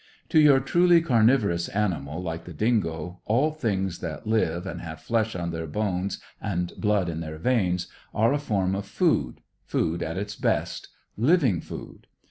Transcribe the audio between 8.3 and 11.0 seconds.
a form of food, food at its best,